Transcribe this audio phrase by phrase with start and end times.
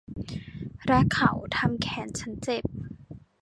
[0.87, 2.63] และเขาทำแขนฉันเจ็บ